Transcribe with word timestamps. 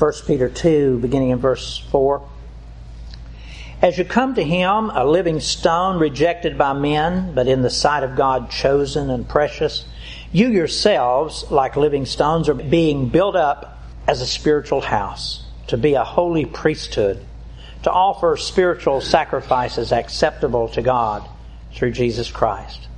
1 0.00 0.12
Peter 0.26 0.48
2, 0.48 0.98
beginning 1.00 1.28
in 1.28 1.36
verse 1.36 1.76
4. 1.90 2.26
As 3.82 3.98
you 3.98 4.04
come 4.06 4.34
to 4.34 4.42
him, 4.42 4.88
a 4.88 5.04
living 5.04 5.40
stone 5.40 5.98
rejected 5.98 6.56
by 6.56 6.72
men, 6.72 7.34
but 7.34 7.46
in 7.46 7.60
the 7.60 7.68
sight 7.68 8.02
of 8.02 8.16
God 8.16 8.50
chosen 8.50 9.10
and 9.10 9.28
precious, 9.28 9.84
you 10.32 10.48
yourselves, 10.48 11.50
like 11.50 11.76
living 11.76 12.06
stones, 12.06 12.48
are 12.48 12.54
being 12.54 13.10
built 13.10 13.36
up 13.36 13.78
as 14.06 14.22
a 14.22 14.26
spiritual 14.26 14.80
house, 14.80 15.44
to 15.66 15.76
be 15.76 15.92
a 15.92 16.04
holy 16.04 16.46
priesthood, 16.46 17.22
to 17.82 17.90
offer 17.90 18.38
spiritual 18.38 19.02
sacrifices 19.02 19.92
acceptable 19.92 20.68
to 20.68 20.80
God 20.80 21.28
through 21.74 21.92
Jesus 21.92 22.30
Christ. 22.30 22.88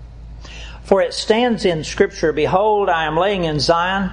For 0.85 1.03
it 1.03 1.15
stands 1.15 1.65
in 1.65 1.83
Scripture, 1.83 2.33
Behold, 2.33 2.89
I 2.89 3.07
am 3.07 3.17
laying 3.17 3.43
in 3.43 3.59
Zion 3.59 4.13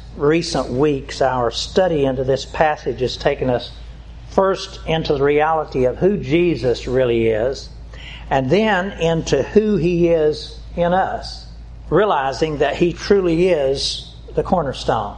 recent 0.15 0.69
weeks, 0.69 1.21
our 1.21 1.51
study 1.51 2.05
into 2.05 2.23
this 2.23 2.45
passage 2.45 2.99
has 2.99 3.17
taken 3.17 3.49
us 3.49 3.71
first 4.29 4.79
into 4.85 5.13
the 5.13 5.23
reality 5.23 5.85
of 5.85 5.97
who 5.97 6.17
Jesus 6.17 6.87
really 6.87 7.27
is, 7.27 7.69
and 8.29 8.49
then 8.49 8.91
into 9.01 9.43
who 9.43 9.77
he 9.77 10.07
is 10.07 10.59
in 10.75 10.93
us, 10.93 11.47
realizing 11.89 12.59
that 12.59 12.77
he 12.77 12.93
truly 12.93 13.49
is 13.49 14.15
the 14.35 14.43
cornerstone, 14.43 15.17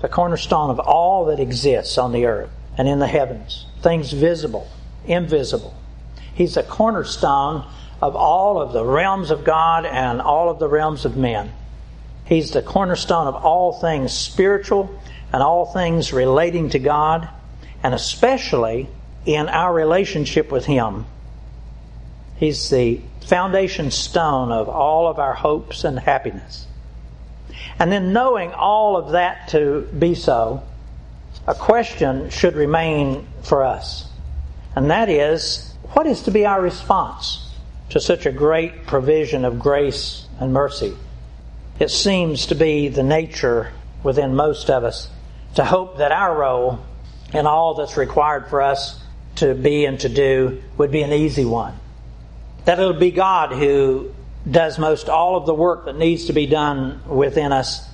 the 0.00 0.08
cornerstone 0.08 0.70
of 0.70 0.78
all 0.78 1.26
that 1.26 1.40
exists 1.40 1.98
on 1.98 2.12
the 2.12 2.26
earth 2.26 2.50
and 2.78 2.88
in 2.88 3.00
the 3.00 3.06
heavens, 3.08 3.66
things 3.82 4.12
visible, 4.12 4.68
invisible. 5.06 5.74
He's 6.32 6.54
the 6.54 6.62
cornerstone 6.62 7.66
of 8.00 8.14
all 8.16 8.60
of 8.60 8.72
the 8.72 8.84
realms 8.84 9.30
of 9.30 9.44
God 9.44 9.84
and 9.84 10.20
all 10.20 10.48
of 10.48 10.58
the 10.58 10.68
realms 10.68 11.04
of 11.04 11.16
men. 11.16 11.52
He's 12.30 12.52
the 12.52 12.62
cornerstone 12.62 13.26
of 13.26 13.34
all 13.34 13.72
things 13.72 14.12
spiritual 14.12 14.88
and 15.32 15.42
all 15.42 15.66
things 15.66 16.12
relating 16.12 16.70
to 16.70 16.78
God 16.78 17.28
and 17.82 17.92
especially 17.92 18.88
in 19.26 19.48
our 19.48 19.74
relationship 19.74 20.52
with 20.52 20.64
Him. 20.64 21.06
He's 22.36 22.70
the 22.70 23.00
foundation 23.26 23.90
stone 23.90 24.52
of 24.52 24.68
all 24.68 25.08
of 25.08 25.18
our 25.18 25.34
hopes 25.34 25.82
and 25.82 25.98
happiness. 25.98 26.68
And 27.80 27.90
then 27.90 28.12
knowing 28.12 28.52
all 28.52 28.96
of 28.96 29.10
that 29.10 29.48
to 29.48 29.88
be 29.98 30.14
so, 30.14 30.62
a 31.48 31.54
question 31.56 32.30
should 32.30 32.54
remain 32.54 33.26
for 33.42 33.64
us. 33.64 34.08
And 34.76 34.88
that 34.92 35.08
is, 35.08 35.74
what 35.94 36.06
is 36.06 36.22
to 36.22 36.30
be 36.30 36.46
our 36.46 36.62
response 36.62 37.50
to 37.88 37.98
such 37.98 38.24
a 38.24 38.30
great 38.30 38.86
provision 38.86 39.44
of 39.44 39.58
grace 39.58 40.28
and 40.38 40.52
mercy? 40.52 40.96
It 41.80 41.90
seems 41.90 42.46
to 42.46 42.54
be 42.54 42.88
the 42.88 43.02
nature 43.02 43.72
within 44.02 44.36
most 44.36 44.68
of 44.68 44.84
us 44.84 45.08
to 45.54 45.64
hope 45.64 45.96
that 45.96 46.12
our 46.12 46.38
role 46.38 46.78
and 47.32 47.46
all 47.48 47.74
that's 47.74 47.96
required 47.96 48.48
for 48.48 48.60
us 48.60 49.02
to 49.36 49.54
be 49.54 49.86
and 49.86 49.98
to 50.00 50.10
do 50.10 50.62
would 50.76 50.90
be 50.90 51.00
an 51.00 51.12
easy 51.12 51.46
one. 51.46 51.74
That 52.66 52.78
it'll 52.78 52.92
be 52.92 53.10
God 53.10 53.52
who 53.52 54.12
does 54.48 54.78
most 54.78 55.08
all 55.08 55.36
of 55.36 55.46
the 55.46 55.54
work 55.54 55.86
that 55.86 55.96
needs 55.96 56.26
to 56.26 56.34
be 56.34 56.46
done 56.46 57.00
within 57.08 57.50
us 57.50 57.88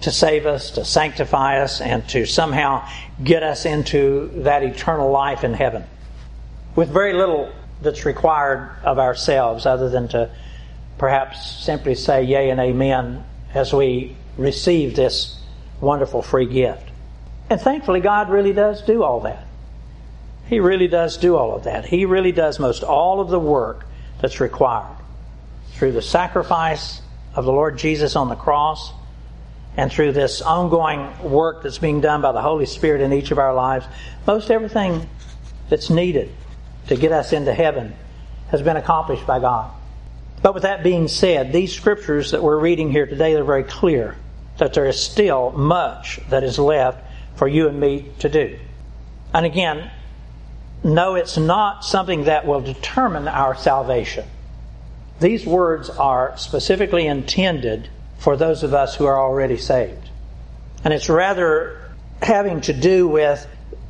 to 0.00 0.10
save 0.10 0.46
us, 0.46 0.72
to 0.72 0.84
sanctify 0.84 1.60
us, 1.60 1.82
and 1.82 2.08
to 2.08 2.24
somehow 2.24 2.88
get 3.22 3.42
us 3.42 3.66
into 3.66 4.30
that 4.44 4.62
eternal 4.62 5.10
life 5.10 5.44
in 5.44 5.52
heaven. 5.52 5.84
With 6.74 6.90
very 6.90 7.12
little 7.12 7.52
that's 7.82 8.06
required 8.06 8.76
of 8.82 8.98
ourselves 8.98 9.66
other 9.66 9.90
than 9.90 10.08
to 10.08 10.30
perhaps 10.98 11.62
simply 11.62 11.94
say 11.94 12.22
yea 12.22 12.50
and 12.50 12.60
amen 12.60 13.24
as 13.54 13.72
we 13.72 14.16
receive 14.36 14.96
this 14.96 15.38
wonderful 15.80 16.22
free 16.22 16.46
gift. 16.46 16.90
And 17.48 17.60
thankfully, 17.60 18.00
God 18.00 18.28
really 18.30 18.52
does 18.52 18.82
do 18.82 19.02
all 19.02 19.20
that. 19.20 19.46
He 20.48 20.60
really 20.60 20.88
does 20.88 21.16
do 21.16 21.36
all 21.36 21.54
of 21.54 21.64
that. 21.64 21.84
He 21.84 22.06
really 22.06 22.32
does 22.32 22.58
most 22.58 22.82
all 22.82 23.20
of 23.20 23.28
the 23.28 23.38
work 23.38 23.86
that's 24.20 24.40
required 24.40 24.96
through 25.72 25.92
the 25.92 26.02
sacrifice 26.02 27.02
of 27.34 27.44
the 27.44 27.52
Lord 27.52 27.78
Jesus 27.78 28.16
on 28.16 28.28
the 28.28 28.36
cross 28.36 28.92
and 29.76 29.92
through 29.92 30.12
this 30.12 30.40
ongoing 30.40 31.30
work 31.30 31.62
that's 31.62 31.78
being 31.78 32.00
done 32.00 32.22
by 32.22 32.32
the 32.32 32.40
Holy 32.40 32.66
Spirit 32.66 33.02
in 33.02 33.12
each 33.12 33.30
of 33.30 33.38
our 33.38 33.54
lives. 33.54 33.86
Most 34.26 34.50
everything 34.50 35.08
that's 35.68 35.90
needed 35.90 36.32
to 36.88 36.96
get 36.96 37.12
us 37.12 37.32
into 37.32 37.52
heaven 37.52 37.94
has 38.50 38.62
been 38.62 38.76
accomplished 38.76 39.26
by 39.26 39.38
God. 39.38 39.75
But 40.46 40.54
with 40.54 40.62
that 40.62 40.84
being 40.84 41.08
said, 41.08 41.52
these 41.52 41.74
scriptures 41.74 42.30
that 42.30 42.40
we're 42.40 42.60
reading 42.60 42.92
here 42.92 43.04
today 43.04 43.34
are 43.34 43.42
very 43.42 43.64
clear 43.64 44.14
that 44.58 44.74
there 44.74 44.86
is 44.86 45.02
still 45.02 45.50
much 45.50 46.20
that 46.30 46.44
is 46.44 46.56
left 46.56 47.02
for 47.34 47.48
you 47.48 47.66
and 47.66 47.80
me 47.80 48.12
to 48.20 48.28
do. 48.28 48.56
And 49.34 49.44
again, 49.44 49.90
no, 50.84 51.16
it's 51.16 51.36
not 51.36 51.84
something 51.84 52.26
that 52.26 52.46
will 52.46 52.60
determine 52.60 53.26
our 53.26 53.56
salvation. 53.56 54.24
These 55.18 55.44
words 55.44 55.90
are 55.90 56.36
specifically 56.36 57.08
intended 57.08 57.88
for 58.18 58.36
those 58.36 58.62
of 58.62 58.72
us 58.72 58.94
who 58.94 59.06
are 59.06 59.18
already 59.18 59.56
saved. 59.56 60.10
And 60.84 60.94
it's 60.94 61.08
rather 61.08 61.90
having 62.22 62.60
to 62.60 62.72
do 62.72 63.08
with 63.08 63.44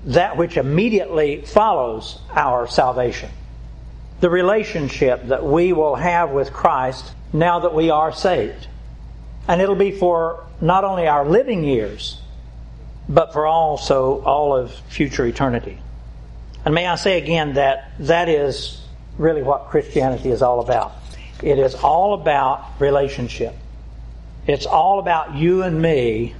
that 0.06 0.38
which 0.38 0.56
immediately 0.56 1.42
follows 1.42 2.18
our 2.30 2.66
salvation. 2.66 3.28
The 4.20 4.30
relationship 4.30 5.28
that 5.28 5.44
we 5.44 5.72
will 5.72 5.94
have 5.94 6.30
with 6.30 6.52
Christ 6.52 7.12
now 7.32 7.60
that 7.60 7.74
we 7.74 7.90
are 7.90 8.12
saved. 8.12 8.66
And 9.48 9.60
it'll 9.60 9.74
be 9.74 9.92
for 9.92 10.46
not 10.60 10.84
only 10.84 11.06
our 11.06 11.26
living 11.26 11.64
years, 11.64 12.20
but 13.08 13.32
for 13.32 13.46
also 13.46 14.22
all 14.22 14.56
of 14.56 14.72
future 14.88 15.26
eternity. 15.26 15.78
And 16.64 16.74
may 16.74 16.86
I 16.86 16.96
say 16.96 17.18
again 17.18 17.54
that 17.54 17.92
that 18.00 18.28
is 18.28 18.80
really 19.18 19.42
what 19.42 19.66
Christianity 19.68 20.30
is 20.30 20.42
all 20.42 20.60
about. 20.60 20.94
It 21.42 21.58
is 21.58 21.74
all 21.74 22.14
about 22.14 22.80
relationship. 22.80 23.54
It's 24.46 24.66
all 24.66 24.98
about 24.98 25.34
you 25.34 25.62
and 25.62 25.80
me 25.80 26.34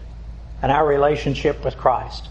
and 0.62 0.72
our 0.72 0.86
relationship 0.86 1.64
with 1.64 1.76
Christ. 1.76 2.28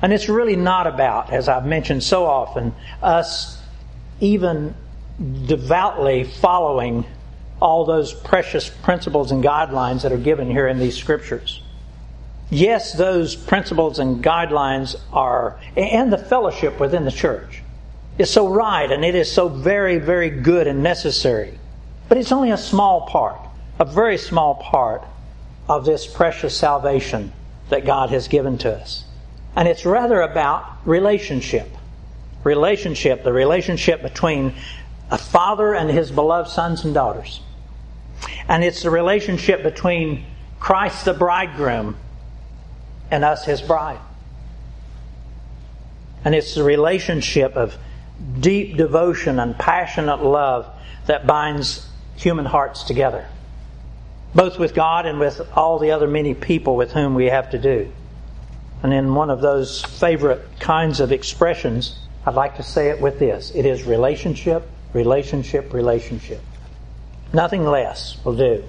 And 0.00 0.12
it's 0.12 0.28
really 0.28 0.56
not 0.56 0.86
about, 0.86 1.32
as 1.32 1.48
I've 1.48 1.66
mentioned 1.66 2.02
so 2.02 2.24
often, 2.24 2.74
us 3.02 3.57
even 4.20 4.74
devoutly 5.46 6.24
following 6.24 7.04
all 7.60 7.84
those 7.84 8.12
precious 8.12 8.68
principles 8.68 9.32
and 9.32 9.42
guidelines 9.42 10.02
that 10.02 10.12
are 10.12 10.18
given 10.18 10.50
here 10.50 10.68
in 10.68 10.78
these 10.78 10.96
scriptures 10.96 11.62
yes, 12.50 12.92
those 12.92 13.36
principles 13.36 13.98
and 13.98 14.22
guidelines 14.22 14.96
are, 15.12 15.58
and 15.76 16.12
the 16.12 16.18
fellowship 16.18 16.80
within 16.80 17.04
the 17.04 17.10
church 17.10 17.62
is 18.18 18.30
so 18.30 18.48
right 18.48 18.90
and 18.90 19.04
it 19.04 19.14
is 19.14 19.30
so 19.30 19.48
very, 19.48 19.98
very 19.98 20.30
good 20.30 20.66
and 20.66 20.82
necessary. 20.82 21.58
But 22.08 22.18
it's 22.18 22.32
only 22.32 22.50
a 22.50 22.56
small 22.56 23.06
part, 23.06 23.38
a 23.78 23.84
very 23.84 24.18
small 24.18 24.56
part 24.56 25.04
of 25.68 25.84
this 25.84 26.06
precious 26.06 26.56
salvation 26.56 27.32
that 27.68 27.84
God 27.84 28.10
has 28.10 28.28
given 28.28 28.58
to 28.58 28.74
us. 28.74 29.04
And 29.54 29.68
it's 29.68 29.84
rather 29.84 30.20
about 30.22 30.64
relationship. 30.86 31.68
Relationship, 32.44 33.24
the 33.24 33.32
relationship 33.32 34.02
between 34.02 34.54
a 35.10 35.18
father 35.18 35.74
and 35.74 35.90
his 35.90 36.10
beloved 36.10 36.50
sons 36.50 36.84
and 36.84 36.94
daughters. 36.94 37.40
And 38.48 38.64
it's 38.64 38.82
the 38.82 38.90
relationship 38.90 39.62
between 39.62 40.24
Christ 40.60 41.04
the 41.04 41.14
bridegroom 41.14 41.96
and 43.10 43.24
us 43.24 43.44
his 43.44 43.60
bride. 43.60 44.00
And 46.24 46.34
it's 46.34 46.54
the 46.54 46.64
relationship 46.64 47.56
of 47.56 47.76
deep 48.40 48.76
devotion 48.76 49.38
and 49.38 49.56
passionate 49.56 50.22
love 50.22 50.66
that 51.06 51.26
binds 51.26 51.86
human 52.16 52.44
hearts 52.44 52.82
together, 52.82 53.26
both 54.34 54.58
with 54.58 54.74
God 54.74 55.06
and 55.06 55.20
with 55.20 55.40
all 55.56 55.78
the 55.78 55.92
other 55.92 56.08
many 56.08 56.34
people 56.34 56.76
with 56.76 56.92
whom 56.92 57.14
we 57.14 57.26
have 57.26 57.50
to 57.50 57.58
do. 57.58 57.92
And 58.82 58.92
in 58.92 59.14
one 59.14 59.30
of 59.30 59.40
those 59.40 59.82
favorite 59.82 60.42
kinds 60.58 61.00
of 61.00 61.12
expressions, 61.12 61.98
I'd 62.28 62.34
like 62.34 62.56
to 62.56 62.62
say 62.62 62.90
it 62.90 63.00
with 63.00 63.18
this 63.18 63.52
it 63.54 63.64
is 63.64 63.84
relationship, 63.84 64.68
relationship, 64.92 65.72
relationship. 65.72 66.42
Nothing 67.32 67.64
less 67.64 68.22
will 68.22 68.36
do. 68.36 68.64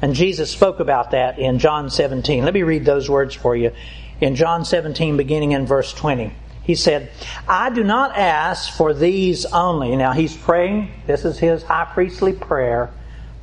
And 0.00 0.14
Jesus 0.14 0.48
spoke 0.48 0.78
about 0.78 1.10
that 1.10 1.40
in 1.40 1.58
John 1.58 1.90
17. 1.90 2.44
Let 2.44 2.54
me 2.54 2.62
read 2.62 2.84
those 2.84 3.10
words 3.10 3.34
for 3.34 3.56
you. 3.56 3.72
In 4.20 4.36
John 4.36 4.64
17, 4.64 5.16
beginning 5.16 5.52
in 5.52 5.66
verse 5.66 5.92
20, 5.92 6.32
He 6.62 6.76
said, 6.76 7.10
I 7.48 7.70
do 7.70 7.82
not 7.82 8.16
ask 8.16 8.72
for 8.76 8.94
these 8.94 9.44
only. 9.46 9.96
Now 9.96 10.12
he's 10.12 10.36
praying, 10.36 10.92
this 11.08 11.24
is 11.24 11.36
his 11.36 11.64
high 11.64 11.90
priestly 11.92 12.32
prayer 12.32 12.90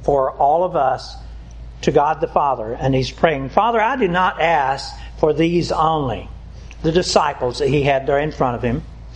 for 0.04 0.32
all 0.32 0.64
of 0.64 0.78
us 0.78 1.14
to 1.82 1.92
God 1.92 2.22
the 2.22 2.28
Father. 2.28 2.74
And 2.74 2.96
he's 2.96 3.12
praying, 3.12 3.50
Father, 3.50 3.82
I 3.82 3.98
do 3.98 4.08
not 4.08 4.40
ask 4.40 4.96
for 5.18 5.34
these 5.34 5.74
only, 5.74 6.30
the 6.84 6.94
disciples 6.94 7.60
that 7.60 7.68
he 7.68 7.84
had 7.84 8.08
there 8.08 8.20
in 8.20 8.32
front 8.32 8.56
of 8.56 8.62
him, 8.62 8.82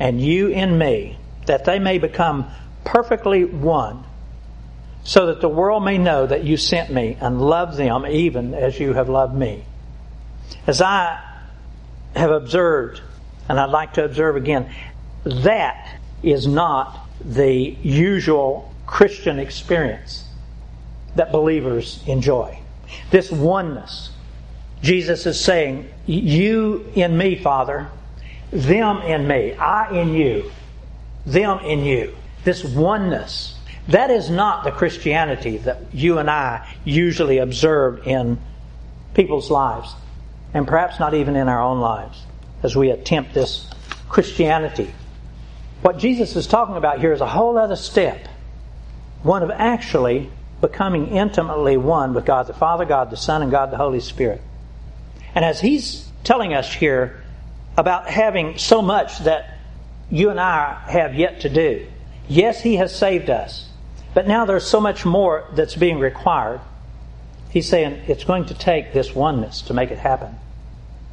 and 0.00 0.20
you 0.20 0.48
in 0.48 0.78
me, 0.78 1.18
that 1.46 1.66
they 1.66 1.78
may 1.78 1.98
become 1.98 2.50
perfectly 2.84 3.44
one, 3.44 4.02
so 5.04 5.26
that 5.26 5.40
the 5.40 5.48
world 5.48 5.84
may 5.84 5.98
know 5.98 6.26
that 6.26 6.42
you 6.42 6.56
sent 6.56 6.90
me 6.90 7.16
and 7.20 7.40
love 7.40 7.76
them 7.76 8.06
even 8.06 8.54
as 8.54 8.80
you 8.80 8.94
have 8.94 9.08
loved 9.08 9.34
me. 9.34 9.64
As 10.66 10.80
I 10.80 11.22
have 12.16 12.30
observed, 12.30 13.02
and 13.48 13.60
I'd 13.60 13.70
like 13.70 13.94
to 13.94 14.04
observe 14.04 14.36
again, 14.36 14.72
that 15.24 15.98
is 16.22 16.46
not 16.46 17.06
the 17.22 17.76
usual 17.82 18.74
Christian 18.86 19.38
experience 19.38 20.24
that 21.16 21.30
believers 21.30 22.02
enjoy. 22.06 22.58
This 23.10 23.30
oneness. 23.30 24.10
Jesus 24.82 25.26
is 25.26 25.38
saying, 25.38 25.90
You 26.06 26.90
in 26.94 27.16
me, 27.16 27.36
Father, 27.36 27.90
them 28.50 28.98
in 29.02 29.26
me, 29.26 29.54
I 29.54 29.90
in 30.00 30.14
you, 30.14 30.50
them 31.26 31.58
in 31.60 31.84
you. 31.84 32.16
This 32.44 32.64
oneness. 32.64 33.56
That 33.88 34.10
is 34.10 34.30
not 34.30 34.64
the 34.64 34.70
Christianity 34.70 35.58
that 35.58 35.82
you 35.92 36.18
and 36.18 36.30
I 36.30 36.66
usually 36.84 37.38
observe 37.38 38.06
in 38.06 38.38
people's 39.14 39.50
lives, 39.50 39.94
and 40.54 40.66
perhaps 40.66 41.00
not 41.00 41.14
even 41.14 41.36
in 41.36 41.48
our 41.48 41.60
own 41.60 41.80
lives 41.80 42.22
as 42.62 42.76
we 42.76 42.90
attempt 42.90 43.34
this 43.34 43.68
Christianity. 44.08 44.92
What 45.82 45.98
Jesus 45.98 46.36
is 46.36 46.46
talking 46.46 46.76
about 46.76 47.00
here 47.00 47.12
is 47.12 47.20
a 47.20 47.26
whole 47.26 47.56
other 47.56 47.76
step, 47.76 48.28
one 49.22 49.42
of 49.42 49.50
actually 49.50 50.30
becoming 50.60 51.08
intimately 51.08 51.76
one 51.76 52.12
with 52.12 52.26
God 52.26 52.46
the 52.46 52.52
Father, 52.52 52.84
God 52.84 53.10
the 53.10 53.16
Son, 53.16 53.42
and 53.42 53.50
God 53.50 53.70
the 53.70 53.78
Holy 53.78 54.00
Spirit. 54.00 54.42
And 55.34 55.44
as 55.44 55.60
he's 55.60 56.06
telling 56.22 56.52
us 56.52 56.72
here 56.72 57.19
about 57.80 58.06
having 58.06 58.58
so 58.58 58.82
much 58.82 59.20
that 59.20 59.56
you 60.10 60.28
and 60.28 60.38
I 60.38 60.74
have 60.86 61.14
yet 61.14 61.40
to 61.40 61.48
do, 61.48 61.86
yes, 62.28 62.60
he 62.60 62.76
has 62.76 62.94
saved 62.94 63.30
us, 63.30 63.70
but 64.12 64.28
now 64.28 64.44
there's 64.44 64.66
so 64.66 64.82
much 64.82 65.06
more 65.06 65.48
that's 65.54 65.76
being 65.76 65.98
required. 65.98 66.60
He's 67.48 67.66
saying 67.66 68.02
it's 68.06 68.24
going 68.24 68.44
to 68.46 68.54
take 68.54 68.92
this 68.92 69.14
oneness 69.14 69.62
to 69.62 69.72
make 69.72 69.90
it 69.90 69.96
happen. 69.96 70.34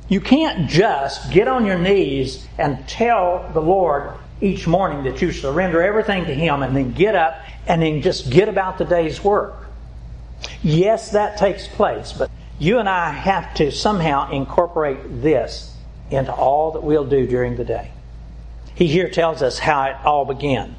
You 0.10 0.20
can't 0.20 0.70
just 0.70 1.32
get 1.32 1.48
on 1.48 1.66
your 1.66 1.78
knees 1.78 2.46
and 2.58 2.86
tell 2.86 3.50
the 3.54 3.62
Lord 3.62 4.16
each 4.42 4.68
morning 4.68 5.06
that 5.06 5.22
you 5.22 5.32
surrender 5.32 5.82
everything 5.82 6.26
to 6.26 6.34
Him 6.34 6.64
and 6.64 6.76
then 6.76 6.92
get 6.92 7.16
up 7.16 7.40
and 7.66 7.82
then 7.82 8.02
just 8.02 8.30
get 8.30 8.50
about 8.50 8.78
the 8.78 8.86
day's 8.86 9.24
work. 9.24 9.68
Yes, 10.62 11.12
that 11.12 11.38
takes 11.38 11.66
place, 11.66 12.12
but 12.12 12.30
you 12.60 12.78
and 12.80 12.90
I 12.90 13.12
have 13.12 13.54
to 13.56 13.72
somehow 13.72 14.32
incorporate 14.32 15.22
this 15.22 15.74
into 16.10 16.34
all 16.34 16.72
that 16.72 16.84
we'll 16.84 17.06
do 17.06 17.28
during 17.28 17.56
the 17.56 17.66
day. 17.66 17.92
He 18.76 18.88
here 18.88 19.10
tells 19.10 19.42
us 19.42 19.60
how 19.60 19.84
it 19.86 19.96
all 20.06 20.26
began. 20.26 20.76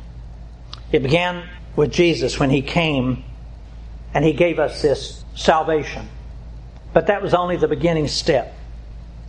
It 0.92 1.02
began 1.02 1.48
with 1.76 1.92
Jesus 1.92 2.38
when 2.38 2.50
He 2.50 2.62
came 2.62 3.24
and 4.14 4.24
He 4.24 4.32
gave 4.32 4.58
us 4.58 4.80
this 4.82 5.24
salvation. 5.34 6.08
But 6.92 7.08
that 7.08 7.22
was 7.22 7.34
only 7.34 7.56
the 7.56 7.68
beginning 7.68 8.08
step. 8.08 8.54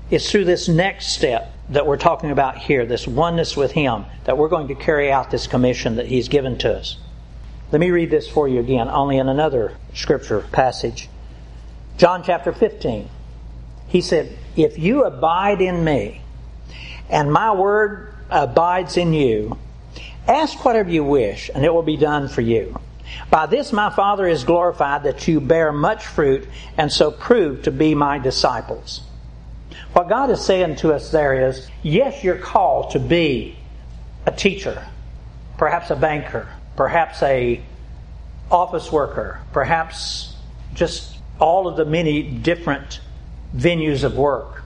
It's 0.09 0.31
through 0.31 0.45
this 0.45 0.67
next 0.67 1.07
step 1.07 1.53
that 1.69 1.85
we're 1.85 1.97
talking 1.97 2.31
about 2.31 2.57
here, 2.57 2.85
this 2.85 3.07
oneness 3.07 3.55
with 3.55 3.71
Him, 3.71 4.05
that 4.23 4.37
we're 4.37 4.47
going 4.47 4.69
to 4.69 4.75
carry 4.75 5.11
out 5.11 5.29
this 5.29 5.47
commission 5.47 5.97
that 5.97 6.07
He's 6.07 6.27
given 6.29 6.57
to 6.59 6.75
us. 6.75 6.97
Let 7.71 7.79
me 7.79 7.91
read 7.91 8.09
this 8.09 8.27
for 8.27 8.47
you 8.47 8.59
again, 8.59 8.87
only 8.87 9.17
in 9.17 9.29
another 9.29 9.77
scripture 9.93 10.41
passage. 10.51 11.09
John 11.97 12.23
chapter 12.23 12.51
15. 12.51 13.09
He 13.89 14.01
said, 14.01 14.38
If 14.56 14.80
you 14.80 15.03
abide 15.03 15.62
in 15.62 15.83
me, 15.83 16.21
and 17.09 17.31
my 17.31 17.53
word 17.53 18.13
abides 18.30 18.97
in 18.97 19.13
you, 19.13 19.57
ask 20.27 20.63
whatever 20.63 20.89
you 20.89 21.03
wish, 21.03 21.50
and 21.53 21.65
it 21.65 21.74
will 21.74 21.83
be 21.83 21.97
done 21.97 22.27
for 22.27 22.41
you. 22.41 22.80
By 23.31 23.47
this 23.47 23.74
my 23.74 23.89
Father 23.89 24.27
is 24.27 24.44
glorified 24.44 25.03
that 25.03 25.27
you 25.27 25.41
bear 25.41 25.71
much 25.71 26.06
fruit, 26.06 26.47
and 26.77 26.91
so 26.91 27.12
prove 27.12 27.63
to 27.63 27.71
be 27.71 27.95
my 27.95 28.19
disciples. 28.19 29.01
What 29.94 30.07
God 30.07 30.30
is 30.30 30.45
saying 30.45 30.75
to 30.77 30.94
us 30.94 31.12
there 31.12 31.50
is, 31.50 31.68
yes, 31.81 32.24
you're 32.24 32.38
called 32.38 32.92
to 32.92 33.00
be 33.00 33.57
a 34.27 34.31
teacher, 34.31 34.85
perhaps 35.57 35.89
a 35.89 35.95
banker, 35.95 36.47
perhaps 36.75 37.24
a 37.24 37.62
office 38.51 38.92
worker, 38.92 39.39
perhaps 39.51 40.35
just 40.75 41.18
all 41.39 41.68
of 41.68 41.75
the 41.75 41.85
many 41.85 42.21
different 42.21 43.00
venues 43.55 44.03
of 44.03 44.15
work. 44.15 44.63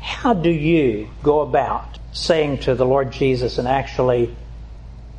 How 0.00 0.34
do 0.34 0.50
you 0.50 1.08
go 1.22 1.40
about 1.40 1.98
saying 2.12 2.58
to 2.60 2.74
the 2.74 2.86
Lord 2.86 3.10
Jesus 3.12 3.58
and 3.58 3.66
actually 3.66 4.34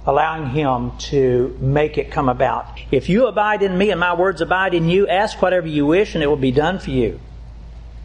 allowing 0.06 0.50
Him 0.50 0.98
to 0.98 1.58
make 1.60 1.98
it 1.98 2.12
come 2.12 2.30
about? 2.30 2.80
If 2.92 3.10
you 3.10 3.28
abide 3.28 3.64
in 3.64 3.78
me 3.78 3.92
and 3.92 4.00
my 4.00 4.16
words 4.16 4.42
abide 4.42 4.74
in 4.74 4.88
you, 4.88 5.08
ask 5.08 5.42
whatever 5.42 5.68
you 5.68 5.86
wish 5.86 6.16
and 6.16 6.24
it 6.24 6.28
will 6.28 6.36
be 6.36 6.52
done 6.52 6.80
for 6.80 6.92
you. 6.92 7.20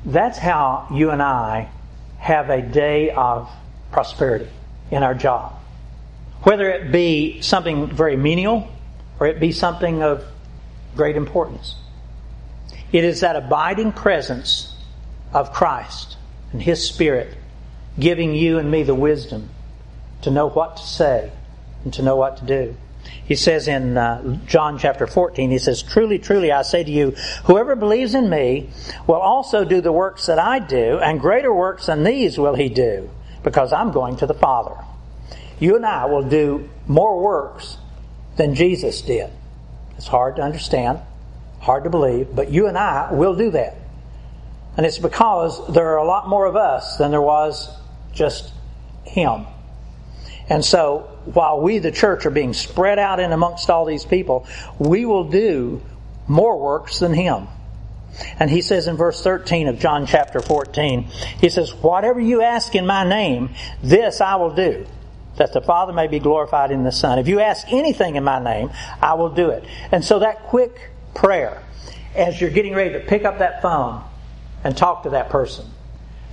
That's 0.04 0.38
how 0.38 0.88
you 0.92 1.10
and 1.10 1.22
I 1.22 1.68
have 2.18 2.50
a 2.50 2.62
day 2.62 3.10
of 3.10 3.50
prosperity 3.92 4.48
in 4.90 5.02
our 5.02 5.14
job. 5.14 5.54
Whether 6.42 6.70
it 6.70 6.90
be 6.90 7.42
something 7.42 7.88
very 7.88 8.16
menial 8.16 8.68
or 9.18 9.26
it 9.26 9.38
be 9.38 9.52
something 9.52 10.02
of 10.02 10.24
great 10.96 11.16
importance. 11.16 11.76
It 12.92 13.04
is 13.04 13.20
that 13.20 13.36
abiding 13.36 13.92
presence 13.92 14.74
of 15.32 15.52
Christ 15.52 16.16
and 16.52 16.62
His 16.62 16.86
Spirit 16.86 17.36
giving 17.98 18.34
you 18.34 18.58
and 18.58 18.70
me 18.70 18.82
the 18.82 18.94
wisdom 18.94 19.50
to 20.22 20.30
know 20.30 20.48
what 20.48 20.76
to 20.76 20.82
say 20.82 21.32
and 21.84 21.92
to 21.94 22.02
know 22.02 22.16
what 22.16 22.38
to 22.38 22.44
do. 22.44 22.76
He 23.24 23.36
says 23.36 23.68
in 23.68 23.96
uh, 23.96 24.38
John 24.46 24.78
chapter 24.78 25.06
14, 25.06 25.50
he 25.50 25.58
says, 25.58 25.82
Truly, 25.82 26.18
truly, 26.18 26.52
I 26.52 26.62
say 26.62 26.84
to 26.84 26.90
you, 26.90 27.12
whoever 27.44 27.74
believes 27.74 28.14
in 28.14 28.28
me 28.28 28.70
will 29.06 29.20
also 29.20 29.64
do 29.64 29.80
the 29.80 29.92
works 29.92 30.26
that 30.26 30.38
I 30.38 30.58
do, 30.58 30.98
and 30.98 31.20
greater 31.20 31.52
works 31.52 31.86
than 31.86 32.02
these 32.02 32.38
will 32.38 32.54
he 32.54 32.68
do, 32.68 33.08
because 33.42 33.72
I'm 33.72 33.92
going 33.92 34.16
to 34.16 34.26
the 34.26 34.34
Father. 34.34 34.76
You 35.58 35.76
and 35.76 35.86
I 35.86 36.06
will 36.06 36.28
do 36.28 36.68
more 36.86 37.22
works 37.22 37.78
than 38.36 38.54
Jesus 38.54 39.00
did. 39.02 39.30
It's 39.96 40.08
hard 40.08 40.36
to 40.36 40.42
understand, 40.42 41.00
hard 41.60 41.84
to 41.84 41.90
believe, 41.90 42.34
but 42.34 42.50
you 42.50 42.66
and 42.66 42.76
I 42.76 43.12
will 43.12 43.34
do 43.34 43.50
that. 43.52 43.76
And 44.76 44.86
it's 44.86 44.98
because 44.98 45.72
there 45.72 45.90
are 45.90 45.98
a 45.98 46.06
lot 46.06 46.28
more 46.28 46.46
of 46.46 46.56
us 46.56 46.96
than 46.96 47.10
there 47.10 47.20
was 47.20 47.68
just 48.12 48.52
Him. 49.04 49.46
And 50.50 50.64
so, 50.64 51.08
while 51.26 51.60
we, 51.60 51.78
the 51.78 51.92
church, 51.92 52.26
are 52.26 52.30
being 52.30 52.54
spread 52.54 52.98
out 52.98 53.20
in 53.20 53.30
amongst 53.30 53.70
all 53.70 53.84
these 53.84 54.04
people, 54.04 54.48
we 54.80 55.06
will 55.06 55.30
do 55.30 55.80
more 56.26 56.58
works 56.58 56.98
than 56.98 57.14
him. 57.14 57.46
And 58.40 58.50
he 58.50 58.60
says 58.60 58.88
in 58.88 58.96
verse 58.96 59.22
13 59.22 59.68
of 59.68 59.78
John 59.78 60.06
chapter 60.06 60.40
14, 60.40 61.04
he 61.40 61.48
says, 61.48 61.72
Whatever 61.72 62.20
you 62.20 62.42
ask 62.42 62.74
in 62.74 62.84
my 62.84 63.08
name, 63.08 63.50
this 63.80 64.20
I 64.20 64.34
will 64.36 64.52
do, 64.52 64.86
that 65.36 65.52
the 65.52 65.60
Father 65.60 65.92
may 65.92 66.08
be 66.08 66.18
glorified 66.18 66.72
in 66.72 66.82
the 66.82 66.90
Son. 66.90 67.20
If 67.20 67.28
you 67.28 67.38
ask 67.38 67.72
anything 67.72 68.16
in 68.16 68.24
my 68.24 68.42
name, 68.42 68.70
I 69.00 69.14
will 69.14 69.30
do 69.30 69.50
it. 69.50 69.64
And 69.92 70.04
so 70.04 70.18
that 70.18 70.42
quick 70.44 70.90
prayer, 71.14 71.62
as 72.16 72.40
you're 72.40 72.50
getting 72.50 72.74
ready 72.74 72.94
to 72.94 73.00
pick 73.00 73.24
up 73.24 73.38
that 73.38 73.62
phone 73.62 74.02
and 74.64 74.76
talk 74.76 75.04
to 75.04 75.10
that 75.10 75.30
person, 75.30 75.66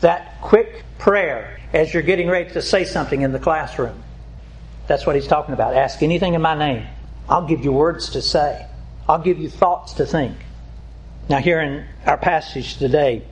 that 0.01 0.41
quick 0.41 0.83
prayer 0.97 1.59
as 1.73 1.93
you're 1.93 2.03
getting 2.03 2.29
ready 2.29 2.49
to 2.51 2.61
say 2.61 2.83
something 2.83 3.21
in 3.21 3.31
the 3.31 3.39
classroom, 3.39 4.03
that's 4.87 5.05
what 5.05 5.15
he's 5.15 5.27
talking 5.27 5.53
about. 5.53 5.75
Ask 5.75 6.01
anything 6.01 6.33
in 6.33 6.41
my 6.41 6.57
name. 6.57 6.87
I'll 7.29 7.47
give 7.47 7.63
you 7.63 7.71
words 7.71 8.11
to 8.11 8.21
say. 8.21 8.65
I'll 9.07 9.19
give 9.19 9.37
you 9.37 9.49
thoughts 9.49 9.93
to 9.93 10.05
think. 10.05 10.37
Now, 11.29 11.39
here 11.39 11.59
in 11.59 11.85
our 12.05 12.17
passage 12.17 12.77
today, 12.77 13.23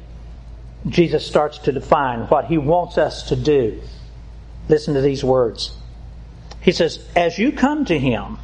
Jesus 0.88 1.25
starts 1.25 1.60
to 1.60 1.72
define 1.72 2.22
what 2.28 2.46
he 2.46 2.58
wants 2.58 2.98
us 2.98 3.30
to 3.30 3.36
do 3.36 3.82
Listen 4.68 4.96
to 4.96 5.02
these 5.02 5.24
words. 5.24 5.78
He 6.62 6.72
says, 6.72 7.06
As 7.16 7.38
you 7.38 7.52
come 7.52 7.86
to 7.86 8.00
him, 8.00 8.38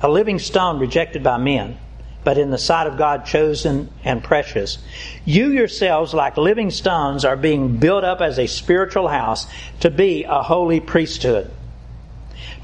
a 0.00 0.08
living 0.08 0.38
stone 0.38 0.78
rejected 0.78 1.22
by 1.22 1.38
men, 1.38 1.78
but 2.24 2.38
in 2.38 2.50
the 2.50 2.58
sight 2.58 2.86
of 2.86 2.96
God 2.96 3.26
chosen 3.26 3.90
and 4.04 4.22
precious, 4.22 4.78
you 5.24 5.48
yourselves, 5.48 6.14
like 6.14 6.36
living 6.36 6.70
stones, 6.70 7.24
are 7.24 7.36
being 7.36 7.78
built 7.78 8.04
up 8.04 8.20
as 8.20 8.38
a 8.38 8.46
spiritual 8.46 9.08
house 9.08 9.46
to 9.80 9.90
be 9.90 10.24
a 10.24 10.42
holy 10.42 10.80
priesthood, 10.80 11.50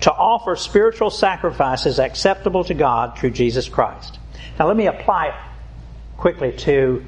to 0.02 0.12
offer 0.12 0.54
spiritual 0.56 1.10
sacrifices 1.10 1.98
acceptable 1.98 2.64
to 2.64 2.74
God 2.74 3.18
through 3.18 3.30
Jesus 3.30 3.68
Christ. 3.68 4.18
Now, 4.58 4.66
let 4.68 4.76
me 4.76 4.86
apply 4.86 5.28
it 5.28 5.34
quickly 6.16 6.52
to 6.52 7.04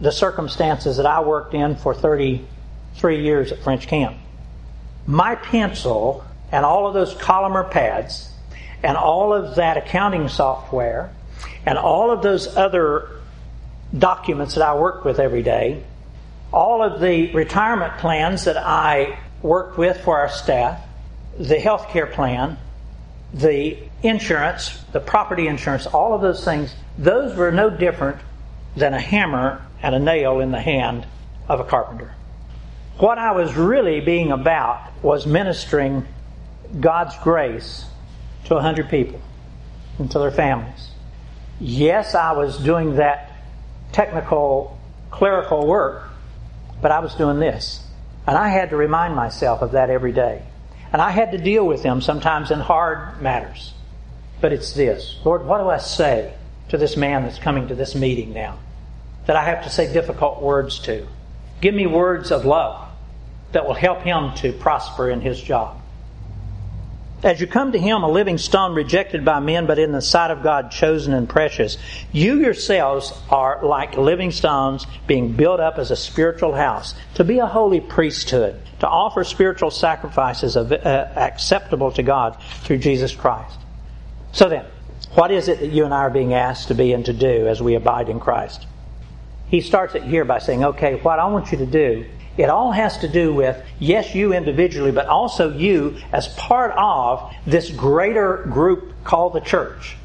the 0.00 0.12
circumstances 0.12 0.96
that 0.98 1.06
I 1.06 1.20
worked 1.20 1.54
in 1.54 1.76
for 1.76 1.94
33 1.94 3.22
years 3.22 3.52
at 3.52 3.60
French 3.60 3.86
Camp. 3.86 4.16
My 5.06 5.36
pencil 5.36 6.24
and 6.52 6.64
all 6.64 6.86
of 6.86 6.94
those 6.94 7.14
columnar 7.14 7.64
pads 7.64 8.32
and 8.82 8.96
all 8.96 9.32
of 9.32 9.56
that 9.56 9.76
accounting 9.76 10.28
software 10.28 11.12
and 11.64 11.78
all 11.78 12.10
of 12.10 12.22
those 12.22 12.56
other 12.56 13.20
documents 13.96 14.54
that 14.54 14.66
I 14.66 14.74
work 14.74 15.04
with 15.04 15.18
every 15.18 15.42
day, 15.42 15.82
all 16.52 16.82
of 16.82 17.00
the 17.00 17.32
retirement 17.32 17.98
plans 17.98 18.44
that 18.44 18.56
I 18.56 19.18
worked 19.42 19.78
with 19.78 20.00
for 20.00 20.18
our 20.18 20.28
staff, 20.28 20.80
the 21.38 21.58
health 21.58 21.88
care 21.88 22.06
plan, 22.06 22.56
the 23.32 23.78
insurance, 24.02 24.82
the 24.92 25.00
property 25.00 25.46
insurance, 25.46 25.86
all 25.86 26.14
of 26.14 26.20
those 26.20 26.44
things, 26.44 26.74
those 26.96 27.36
were 27.36 27.52
no 27.52 27.70
different 27.70 28.18
than 28.76 28.94
a 28.94 29.00
hammer 29.00 29.64
and 29.82 29.94
a 29.94 29.98
nail 29.98 30.40
in 30.40 30.52
the 30.52 30.60
hand 30.60 31.06
of 31.48 31.60
a 31.60 31.64
carpenter. 31.64 32.14
What 32.98 33.18
I 33.18 33.32
was 33.32 33.54
really 33.54 34.00
being 34.00 34.32
about 34.32 34.90
was 35.02 35.26
ministering 35.26 36.06
God's 36.80 37.16
grace 37.18 37.84
to 38.46 38.56
a 38.56 38.62
hundred 38.62 38.88
people 38.88 39.20
and 39.98 40.10
to 40.10 40.18
their 40.18 40.30
families. 40.30 40.88
Yes, 41.60 42.14
I 42.14 42.32
was 42.32 42.58
doing 42.58 42.96
that 42.96 43.32
technical, 43.92 44.78
clerical 45.10 45.66
work, 45.66 46.10
but 46.82 46.90
I 46.90 47.00
was 47.00 47.14
doing 47.14 47.38
this. 47.38 47.82
And 48.26 48.36
I 48.36 48.48
had 48.48 48.70
to 48.70 48.76
remind 48.76 49.14
myself 49.14 49.62
of 49.62 49.72
that 49.72 49.88
every 49.88 50.12
day. 50.12 50.42
And 50.92 51.00
I 51.00 51.10
had 51.10 51.32
to 51.32 51.38
deal 51.38 51.66
with 51.66 51.82
them 51.82 52.00
sometimes 52.00 52.50
in 52.50 52.60
hard 52.60 53.20
matters. 53.22 53.72
But 54.40 54.52
it's 54.52 54.72
this 54.72 55.18
Lord, 55.24 55.46
what 55.46 55.58
do 55.58 55.68
I 55.68 55.78
say 55.78 56.34
to 56.68 56.76
this 56.76 56.96
man 56.96 57.22
that's 57.22 57.38
coming 57.38 57.68
to 57.68 57.74
this 57.74 57.94
meeting 57.94 58.32
now? 58.32 58.58
That 59.26 59.36
I 59.36 59.44
have 59.44 59.64
to 59.64 59.70
say 59.70 59.92
difficult 59.92 60.42
words 60.42 60.78
to. 60.80 61.06
Give 61.60 61.74
me 61.74 61.86
words 61.86 62.30
of 62.30 62.44
love 62.44 62.88
that 63.52 63.66
will 63.66 63.74
help 63.74 64.02
him 64.02 64.34
to 64.36 64.52
prosper 64.52 65.10
in 65.10 65.20
his 65.20 65.40
job. 65.40 65.80
As 67.22 67.40
you 67.40 67.46
come 67.46 67.72
to 67.72 67.78
him, 67.78 68.02
a 68.02 68.10
living 68.10 68.36
stone 68.36 68.74
rejected 68.74 69.24
by 69.24 69.40
men, 69.40 69.66
but 69.66 69.78
in 69.78 69.90
the 69.90 70.02
sight 70.02 70.30
of 70.30 70.42
God 70.42 70.70
chosen 70.70 71.14
and 71.14 71.26
precious, 71.26 71.78
you 72.12 72.40
yourselves 72.40 73.12
are 73.30 73.64
like 73.64 73.96
living 73.96 74.30
stones 74.30 74.86
being 75.06 75.32
built 75.32 75.58
up 75.58 75.78
as 75.78 75.90
a 75.90 75.96
spiritual 75.96 76.54
house, 76.54 76.94
to 77.14 77.24
be 77.24 77.38
a 77.38 77.46
holy 77.46 77.80
priesthood, 77.80 78.60
to 78.80 78.86
offer 78.86 79.24
spiritual 79.24 79.70
sacrifices 79.70 80.56
uh, 80.58 81.12
acceptable 81.16 81.90
to 81.92 82.02
God 82.02 82.36
through 82.62 82.78
Jesus 82.78 83.14
Christ. 83.14 83.58
So 84.32 84.50
then, 84.50 84.66
what 85.14 85.30
is 85.30 85.48
it 85.48 85.60
that 85.60 85.68
you 85.68 85.86
and 85.86 85.94
I 85.94 86.00
are 86.00 86.10
being 86.10 86.34
asked 86.34 86.68
to 86.68 86.74
be 86.74 86.92
and 86.92 87.06
to 87.06 87.14
do 87.14 87.48
as 87.48 87.62
we 87.62 87.74
abide 87.74 88.10
in 88.10 88.20
Christ? 88.20 88.66
He 89.48 89.62
starts 89.62 89.94
it 89.94 90.02
here 90.02 90.26
by 90.26 90.40
saying, 90.40 90.64
okay, 90.64 90.96
what 90.96 91.18
I 91.18 91.26
want 91.28 91.50
you 91.50 91.58
to 91.58 91.66
do 91.66 92.04
it 92.36 92.50
all 92.50 92.72
has 92.72 92.98
to 92.98 93.08
do 93.08 93.32
with, 93.32 93.62
yes, 93.78 94.14
you 94.14 94.32
individually, 94.32 94.92
but 94.92 95.06
also 95.06 95.56
you 95.56 95.96
as 96.12 96.28
part 96.28 96.72
of 96.76 97.32
this 97.46 97.70
greater 97.70 98.44
group 98.50 98.92
called 99.04 99.32
the 99.32 99.40
church. 99.40 99.96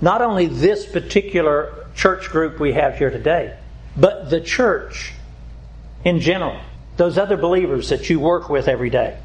Not 0.00 0.22
only 0.22 0.46
this 0.46 0.86
particular 0.86 1.86
church 1.94 2.28
group 2.30 2.60
we 2.60 2.72
have 2.72 2.96
here 2.96 3.10
today, 3.10 3.56
but 3.96 4.30
the 4.30 4.40
church 4.40 5.12
in 6.04 6.20
general. 6.20 6.60
Those 6.96 7.18
other 7.18 7.36
believers 7.36 7.88
that 7.88 8.10
you 8.10 8.20
work 8.20 8.48
with 8.48 8.68
every 8.68 8.90
day. 8.90 9.18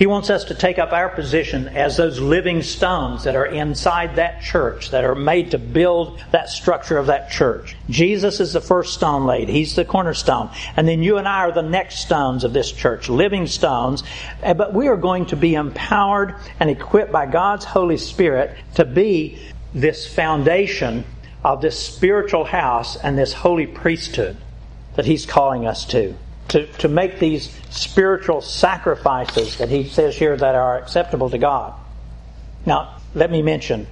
He 0.00 0.06
wants 0.06 0.30
us 0.30 0.44
to 0.44 0.54
take 0.54 0.78
up 0.78 0.94
our 0.94 1.10
position 1.10 1.68
as 1.68 1.98
those 1.98 2.18
living 2.18 2.62
stones 2.62 3.24
that 3.24 3.36
are 3.36 3.44
inside 3.44 4.16
that 4.16 4.40
church, 4.40 4.92
that 4.92 5.04
are 5.04 5.14
made 5.14 5.50
to 5.50 5.58
build 5.58 6.24
that 6.30 6.48
structure 6.48 6.96
of 6.96 7.08
that 7.08 7.30
church. 7.30 7.76
Jesus 7.90 8.40
is 8.40 8.54
the 8.54 8.62
first 8.62 8.94
stone 8.94 9.26
laid. 9.26 9.50
He's 9.50 9.76
the 9.76 9.84
cornerstone. 9.84 10.48
And 10.74 10.88
then 10.88 11.02
you 11.02 11.18
and 11.18 11.28
I 11.28 11.40
are 11.40 11.52
the 11.52 11.60
next 11.60 11.98
stones 11.98 12.44
of 12.44 12.54
this 12.54 12.72
church, 12.72 13.10
living 13.10 13.46
stones. 13.46 14.02
Eh, 14.42 14.54
but 14.54 14.72
we 14.72 14.88
are 14.88 14.96
going 14.96 15.26
to 15.26 15.36
be 15.36 15.54
empowered 15.54 16.34
and 16.58 16.70
equipped 16.70 17.12
by 17.12 17.26
God's 17.26 17.66
Holy 17.66 17.98
Spirit 17.98 18.56
to 18.76 18.86
be 18.86 19.38
this 19.74 20.06
foundation 20.06 21.04
of 21.44 21.60
this 21.60 21.78
spiritual 21.78 22.46
house 22.46 22.96
and 22.96 23.18
this 23.18 23.34
holy 23.34 23.66
priesthood 23.66 24.38
that 24.96 25.04
He's 25.04 25.26
calling 25.26 25.66
us 25.66 25.84
to 25.88 26.16
to, 26.50 26.66
to 26.66 26.88
make 26.88 27.18
these 27.18 27.56
spiritual 27.70 28.40
sacrifices 28.40 29.58
that 29.58 29.68
he 29.68 29.84
says 29.84 30.16
here 30.16 30.36
that 30.36 30.54
are 30.54 30.78
acceptable 30.78 31.30
to 31.30 31.38
God. 31.38 31.74
Now, 32.66 33.00
let 33.14 33.30
me 33.30 33.40
mention, 33.40 33.86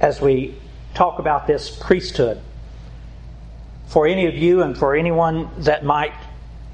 as 0.00 0.20
we 0.20 0.56
talk 0.94 1.18
about 1.18 1.46
this 1.46 1.70
priesthood, 1.70 2.40
for 3.88 4.06
any 4.06 4.26
of 4.26 4.34
you 4.34 4.62
and 4.62 4.76
for 4.76 4.96
anyone 4.96 5.50
that 5.58 5.84
might 5.84 6.12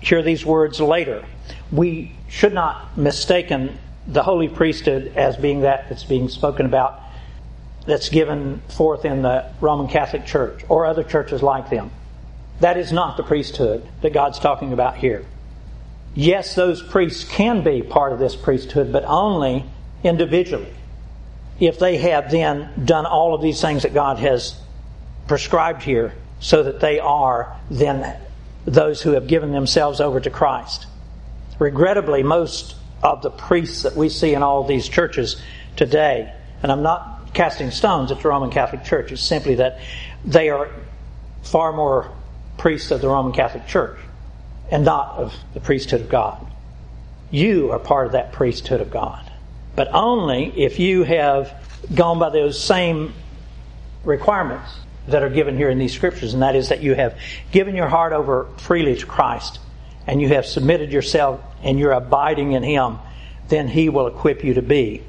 hear 0.00 0.22
these 0.22 0.46
words 0.46 0.80
later, 0.80 1.24
we 1.72 2.12
should 2.28 2.54
not 2.54 2.96
mistaken 2.96 3.78
the 4.06 4.22
holy 4.22 4.48
priesthood 4.48 5.12
as 5.16 5.36
being 5.36 5.62
that 5.62 5.88
that's 5.88 6.04
being 6.04 6.28
spoken 6.28 6.66
about 6.66 7.00
that's 7.86 8.08
given 8.08 8.60
forth 8.68 9.04
in 9.04 9.22
the 9.22 9.52
Roman 9.60 9.88
Catholic 9.88 10.26
Church 10.26 10.64
or 10.68 10.86
other 10.86 11.02
churches 11.02 11.42
like 11.42 11.70
them. 11.70 11.90
That 12.60 12.76
is 12.76 12.92
not 12.92 13.16
the 13.16 13.22
priesthood 13.22 13.86
that 14.02 14.12
God's 14.12 14.38
talking 14.38 14.72
about 14.72 14.96
here. 14.96 15.24
Yes, 16.14 16.54
those 16.54 16.82
priests 16.82 17.24
can 17.24 17.64
be 17.64 17.82
part 17.82 18.12
of 18.12 18.18
this 18.18 18.36
priesthood, 18.36 18.92
but 18.92 19.04
only 19.04 19.64
individually. 20.04 20.72
If 21.58 21.78
they 21.78 21.98
have 21.98 22.30
then 22.30 22.70
done 22.84 23.06
all 23.06 23.34
of 23.34 23.42
these 23.42 23.60
things 23.60 23.82
that 23.82 23.94
God 23.94 24.18
has 24.18 24.54
prescribed 25.26 25.82
here, 25.82 26.14
so 26.40 26.62
that 26.62 26.80
they 26.80 26.98
are 26.98 27.56
then 27.70 28.16
those 28.66 29.00
who 29.02 29.12
have 29.12 29.26
given 29.26 29.52
themselves 29.52 30.00
over 30.00 30.20
to 30.20 30.30
Christ. 30.30 30.86
Regrettably, 31.58 32.22
most 32.22 32.76
of 33.02 33.22
the 33.22 33.30
priests 33.30 33.82
that 33.82 33.96
we 33.96 34.08
see 34.08 34.34
in 34.34 34.42
all 34.42 34.64
these 34.64 34.88
churches 34.88 35.40
today, 35.76 36.32
and 36.62 36.70
I'm 36.70 36.82
not 36.82 37.32
casting 37.34 37.70
stones 37.70 38.10
at 38.10 38.20
the 38.20 38.28
Roman 38.28 38.50
Catholic 38.50 38.84
Church, 38.84 39.12
it's 39.12 39.22
simply 39.22 39.56
that 39.56 39.80
they 40.24 40.50
are 40.50 40.70
far 41.42 41.72
more 41.72 42.12
priests 42.56 42.90
of 42.90 43.00
the 43.00 43.08
Roman 43.08 43.32
Catholic 43.32 43.66
Church 43.66 43.98
and 44.70 44.84
not 44.84 45.16
of 45.16 45.34
the 45.52 45.60
priesthood 45.60 46.00
of 46.00 46.08
God. 46.08 46.46
You 47.30 47.72
are 47.72 47.78
part 47.78 48.06
of 48.06 48.12
that 48.12 48.32
priesthood 48.32 48.80
of 48.80 48.90
God. 48.90 49.30
But 49.76 49.88
only 49.92 50.52
if 50.62 50.78
you 50.78 51.02
have 51.02 51.52
gone 51.94 52.18
by 52.18 52.30
those 52.30 52.62
same 52.62 53.12
requirements 54.04 54.70
that 55.08 55.22
are 55.22 55.30
given 55.30 55.56
here 55.56 55.68
in 55.68 55.78
these 55.78 55.92
scriptures, 55.92 56.32
and 56.32 56.42
that 56.42 56.56
is 56.56 56.68
that 56.68 56.82
you 56.82 56.94
have 56.94 57.18
given 57.50 57.74
your 57.74 57.88
heart 57.88 58.12
over 58.12 58.48
freely 58.58 58.96
to 58.96 59.06
Christ 59.06 59.58
and 60.06 60.20
you 60.20 60.28
have 60.28 60.46
submitted 60.46 60.92
yourself 60.92 61.40
and 61.62 61.78
you're 61.78 61.92
abiding 61.92 62.52
in 62.52 62.62
Him, 62.62 62.98
then 63.48 63.68
He 63.68 63.88
will 63.88 64.06
equip 64.06 64.44
you 64.44 64.54
to 64.54 64.62
be 64.62 65.02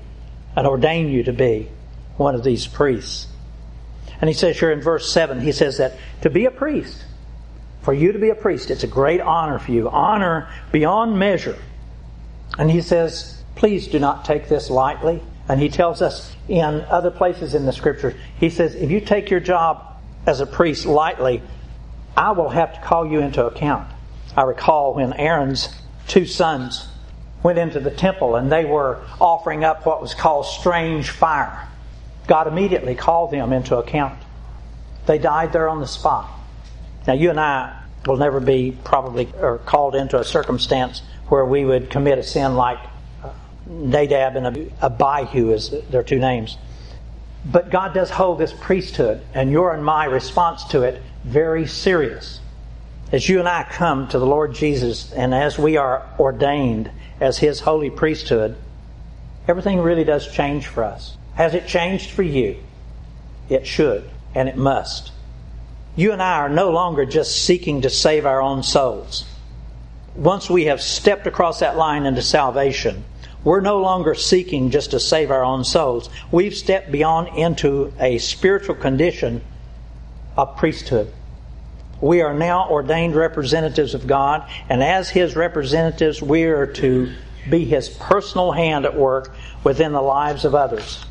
and 0.55 0.65
ordain 0.65 1.09
you 1.09 1.23
to 1.23 1.33
be 1.33 1.69
one 2.17 2.35
of 2.35 2.43
these 2.43 2.65
priests. 2.65 3.27
And 4.19 4.29
He 4.29 4.33
says 4.33 4.59
here 4.59 4.71
in 4.71 4.81
verse 4.81 5.11
7, 5.11 5.41
He 5.41 5.51
says 5.51 5.77
that 5.77 5.97
to 6.21 6.29
be 6.29 6.45
a 6.45 6.51
priest, 6.51 7.03
for 7.85 7.93
you 7.93 8.11
to 8.11 8.19
be 8.19 8.31
a 8.31 8.35
priest. 8.35 8.71
It's 8.71 8.83
a 8.83 8.87
great 8.87 9.21
honor 9.21 9.59
for 9.59 9.71
you, 9.71 9.87
honor 9.87 10.49
beyond 10.71 11.19
measure. 11.19 11.55
And 12.57 12.69
he 12.69 12.81
says, 12.81 13.43
please 13.53 13.87
do 13.87 13.99
not 13.99 14.25
take 14.25 14.49
this 14.49 14.71
lightly. 14.71 15.21
And 15.47 15.61
he 15.61 15.69
tells 15.69 16.01
us 16.01 16.35
in 16.49 16.81
other 16.89 17.11
places 17.11 17.53
in 17.53 17.67
the 17.67 17.71
scripture, 17.71 18.15
he 18.39 18.49
says, 18.49 18.73
if 18.73 18.89
you 18.89 18.99
take 18.99 19.29
your 19.29 19.39
job 19.39 20.01
as 20.25 20.39
a 20.39 20.47
priest 20.47 20.87
lightly, 20.87 21.43
I 22.17 22.31
will 22.31 22.49
have 22.49 22.73
to 22.73 22.81
call 22.81 23.05
you 23.05 23.19
into 23.19 23.45
account. 23.45 23.87
I 24.35 24.41
recall 24.41 24.95
when 24.95 25.13
Aaron's 25.13 25.69
two 26.07 26.25
sons 26.25 26.87
went 27.43 27.59
into 27.59 27.79
the 27.79 27.91
temple 27.91 28.35
and 28.35 28.51
they 28.51 28.65
were 28.65 29.05
offering 29.21 29.63
up 29.63 29.85
what 29.85 30.01
was 30.01 30.15
called 30.15 30.47
strange 30.47 31.11
fire. 31.11 31.67
God 32.25 32.47
immediately 32.47 32.95
called 32.95 33.29
them 33.29 33.53
into 33.53 33.77
account. 33.77 34.17
They 35.05 35.19
died 35.19 35.53
there 35.53 35.69
on 35.69 35.81
the 35.81 35.87
spot. 35.87 36.31
Now, 37.07 37.13
you 37.13 37.29
and 37.29 37.39
I 37.39 37.81
will 38.05 38.17
never 38.17 38.39
be 38.39 38.77
probably 38.83 39.29
or 39.39 39.59
called 39.59 39.95
into 39.95 40.19
a 40.19 40.23
circumstance 40.23 41.01
where 41.27 41.45
we 41.45 41.65
would 41.65 41.89
commit 41.89 42.17
a 42.17 42.23
sin 42.23 42.55
like 42.55 42.79
uh, 43.23 43.31
Nadab 43.67 44.35
and 44.35 44.71
Abihu, 44.81 45.51
is 45.51 45.73
their 45.89 46.03
two 46.03 46.19
names. 46.19 46.57
But 47.45 47.69
God 47.69 47.93
does 47.93 48.09
hold 48.09 48.39
this 48.39 48.53
priesthood, 48.53 49.21
and 49.33 49.51
your 49.51 49.73
and 49.73 49.85
my 49.85 50.05
response 50.05 50.63
to 50.65 50.81
it 50.81 51.01
very 51.23 51.67
serious. 51.67 52.39
As 53.11 53.29
you 53.29 53.39
and 53.39 53.47
I 53.47 53.63
come 53.63 54.07
to 54.07 54.19
the 54.19 54.25
Lord 54.25 54.53
Jesus, 54.53 55.11
and 55.13 55.33
as 55.33 55.57
we 55.57 55.77
are 55.77 56.07
ordained 56.19 56.89
as 57.19 57.37
His 57.37 57.59
holy 57.59 57.91
priesthood, 57.91 58.57
everything 59.47 59.79
really 59.79 60.03
does 60.03 60.31
change 60.31 60.65
for 60.65 60.83
us. 60.83 61.17
Has 61.35 61.53
it 61.53 61.67
changed 61.67 62.09
for 62.09 62.23
you? 62.23 62.57
It 63.47 63.67
should, 63.67 64.09
and 64.33 64.49
it 64.49 64.57
must. 64.57 65.11
You 65.95 66.11
and 66.11 66.21
I 66.21 66.39
are 66.39 66.49
no 66.49 66.71
longer 66.71 67.05
just 67.05 67.45
seeking 67.45 67.81
to 67.81 67.89
save 67.89 68.25
our 68.25 68.41
own 68.41 68.63
souls. 68.63 69.25
Once 70.13 70.49
we 70.49 70.65
have 70.65 70.81
stepped 70.81 71.25
across 71.25 71.59
that 71.59 71.77
line 71.77 72.05
into 72.05 72.21
salvation, 72.21 73.05
we're 73.45 73.61
no 73.61 73.79
longer 73.79 74.13
seeking 74.13 74.71
just 74.71 74.91
to 74.91 74.99
save 74.99 75.31
our 75.31 75.43
own 75.45 75.63
souls. 75.63 76.09
We've 76.31 76.55
stepped 76.55 76.91
beyond 76.91 77.37
into 77.37 77.93
a 77.99 78.17
spiritual 78.17 78.75
condition 78.75 79.41
of 80.35 80.57
priesthood. 80.57 81.13
We 82.01 82.21
are 82.21 82.33
now 82.33 82.69
ordained 82.69 83.15
representatives 83.15 83.93
of 83.93 84.05
God, 84.05 84.49
and 84.67 84.83
as 84.83 85.09
His 85.09 85.35
representatives, 85.35 86.21
we 86.21 86.43
are 86.43 86.67
to 86.67 87.13
be 87.49 87.63
His 87.63 87.87
personal 87.87 88.51
hand 88.51 88.83
at 88.83 88.97
work 88.97 89.33
within 89.63 89.93
the 89.93 90.01
lives 90.01 90.43
of 90.43 90.55
others. 90.55 91.05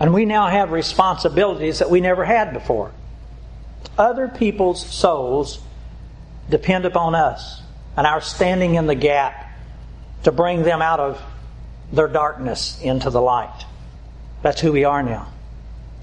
And 0.00 0.14
we 0.14 0.24
now 0.24 0.46
have 0.46 0.72
responsibilities 0.72 1.80
that 1.80 1.90
we 1.90 2.00
never 2.00 2.24
had 2.24 2.54
before. 2.54 2.92
Other 3.98 4.28
people's 4.28 4.84
souls 4.84 5.60
depend 6.48 6.84
upon 6.84 7.14
us 7.14 7.62
and 7.96 8.06
our 8.06 8.20
standing 8.20 8.74
in 8.74 8.86
the 8.86 8.94
gap 8.94 9.50
to 10.24 10.32
bring 10.32 10.62
them 10.62 10.80
out 10.80 11.00
of 11.00 11.20
their 11.92 12.08
darkness 12.08 12.80
into 12.80 13.10
the 13.10 13.20
light. 13.20 13.64
That's 14.42 14.60
who 14.60 14.72
we 14.72 14.84
are 14.84 15.02
now. 15.02 15.28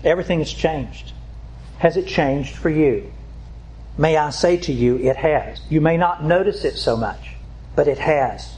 Everything 0.04 0.40
has 0.40 0.54
changed. 0.54 1.14
Has 1.80 1.98
it 1.98 2.08
changed 2.08 2.56
for 2.56 2.70
you? 2.70 3.12
May 3.98 4.16
I 4.16 4.30
say 4.30 4.58
to 4.58 4.72
you, 4.72 4.98
it 4.98 5.18
has. 5.18 5.60
You 5.70 5.82
may 5.82 5.98
not 5.98 6.24
notice 6.24 6.64
it 6.64 6.78
so 6.78 6.96
much, 6.96 7.32
but 7.76 7.88
it 7.88 7.98
has. 7.98 8.56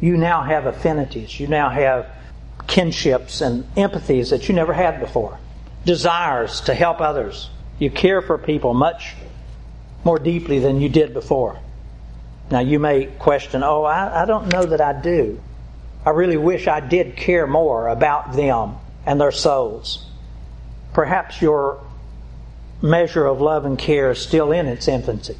You 0.00 0.16
now 0.16 0.42
have 0.42 0.66
affinities. 0.66 1.40
You 1.40 1.48
now 1.48 1.70
have 1.70 2.06
kinships 2.66 3.40
and 3.40 3.64
empathies 3.74 4.30
that 4.30 4.48
you 4.48 4.54
never 4.54 4.72
had 4.72 5.00
before. 5.00 5.38
Desires 5.84 6.60
to 6.62 6.74
help 6.74 7.00
others. 7.00 7.50
You 7.80 7.90
care 7.90 8.22
for 8.22 8.38
people 8.38 8.74
much 8.74 9.14
more 10.04 10.18
deeply 10.18 10.60
than 10.60 10.80
you 10.80 10.88
did 10.88 11.12
before. 11.12 11.58
Now 12.50 12.60
you 12.60 12.78
may 12.78 13.06
question, 13.06 13.62
oh, 13.64 13.82
I, 13.84 14.22
I 14.22 14.26
don't 14.26 14.52
know 14.52 14.64
that 14.64 14.80
I 14.80 14.92
do. 14.92 15.40
I 16.04 16.10
really 16.10 16.36
wish 16.36 16.68
I 16.68 16.80
did 16.80 17.16
care 17.16 17.46
more 17.46 17.88
about 17.88 18.34
them 18.34 18.76
and 19.06 19.20
their 19.20 19.32
souls. 19.32 20.06
Perhaps 20.92 21.40
your 21.40 21.82
measure 22.82 23.26
of 23.26 23.40
love 23.40 23.64
and 23.64 23.78
care 23.78 24.10
is 24.10 24.18
still 24.18 24.52
in 24.52 24.66
its 24.66 24.86
infancy. 24.86 25.36